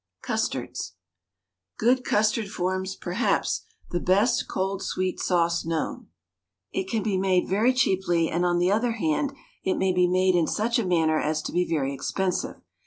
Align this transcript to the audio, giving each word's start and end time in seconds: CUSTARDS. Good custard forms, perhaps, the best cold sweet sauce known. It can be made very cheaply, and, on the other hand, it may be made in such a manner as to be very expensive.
CUSTARDS. 0.23 0.95
Good 1.77 2.03
custard 2.03 2.49
forms, 2.49 2.95
perhaps, 2.95 3.65
the 3.91 3.99
best 3.99 4.47
cold 4.47 4.81
sweet 4.81 5.19
sauce 5.19 5.63
known. 5.63 6.07
It 6.71 6.87
can 6.87 7.03
be 7.03 7.19
made 7.19 7.47
very 7.47 7.71
cheaply, 7.71 8.27
and, 8.27 8.43
on 8.43 8.57
the 8.57 8.71
other 8.71 8.93
hand, 8.93 9.31
it 9.63 9.75
may 9.77 9.93
be 9.93 10.07
made 10.07 10.33
in 10.33 10.47
such 10.47 10.79
a 10.79 10.87
manner 10.87 11.19
as 11.21 11.43
to 11.43 11.51
be 11.51 11.69
very 11.69 11.93
expensive. 11.93 12.55